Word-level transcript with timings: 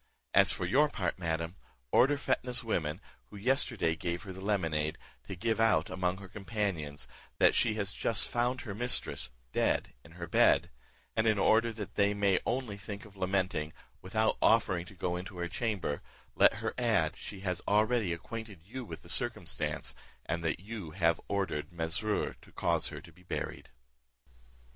As 0.33 0.51
for 0.51 0.65
your 0.65 0.89
part, 0.89 1.19
madam, 1.19 1.57
order 1.91 2.17
Fetnah's 2.17 2.63
woman, 2.63 3.01
who 3.29 3.37
yesterday 3.37 3.95
gave 3.95 4.23
her 4.23 4.33
the 4.33 4.41
lemonade, 4.41 4.97
to 5.27 5.35
give 5.35 5.59
out, 5.59 5.91
among 5.91 6.17
her 6.17 6.27
companions, 6.27 7.07
that 7.37 7.53
she 7.53 7.75
has 7.75 7.93
just 7.93 8.27
found 8.27 8.61
her 8.61 8.73
mistress 8.73 9.29
dead 9.51 9.93
in 10.03 10.13
her 10.13 10.25
bed; 10.25 10.71
and 11.15 11.27
in 11.27 11.37
order 11.37 11.71
that 11.73 11.93
they 11.93 12.15
may 12.15 12.39
only 12.47 12.77
think 12.77 13.05
of 13.05 13.15
lamenting, 13.15 13.73
without 14.01 14.39
offering 14.41 14.85
to 14.87 14.95
go 14.95 15.15
into 15.15 15.37
her 15.37 15.47
chamber, 15.47 16.01
let 16.33 16.55
her 16.55 16.73
add, 16.79 17.15
she 17.15 17.41
has 17.41 17.61
already 17.67 18.11
acquainted 18.11 18.63
you 18.63 18.83
with 18.83 19.03
the 19.03 19.07
circumstance, 19.07 19.93
and 20.25 20.43
that 20.43 20.59
you 20.59 20.89
have 20.89 21.21
ordered 21.27 21.71
Mesrour 21.71 22.33
to 22.41 22.51
cause 22.51 22.87
her 22.87 23.01
to 23.01 23.11
be 23.11 23.21
buried." 23.21 23.69